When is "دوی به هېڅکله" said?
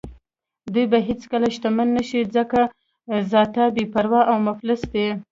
0.73-1.47